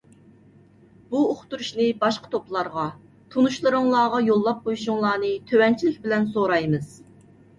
بۇ 1.09 1.19
ئۇقتۇرۇشنى 1.33 1.89
باشقا 2.03 2.31
توپلارغا، 2.35 2.85
تونۇشلىرىڭلارغا 3.35 4.23
يوللاپ 4.29 4.65
قويۇشۇڭلارنى 4.69 5.31
تۆۋەنچىلىك 5.51 6.01
بىلەن 6.07 6.27
سورايمىز. 6.33 6.91